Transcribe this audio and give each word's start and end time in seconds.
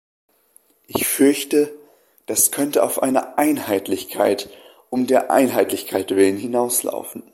Ich 0.87 1.05
fürchte, 1.05 1.71
das 2.25 2.49
könnte 2.51 2.81
auf 2.81 3.03
eine 3.03 3.37
Einheitlichkeit 3.37 4.49
um 4.89 5.05
der 5.05 5.29
Einheitlichkeit 5.29 6.09
willen 6.15 6.37
hinauslaufen. 6.37 7.21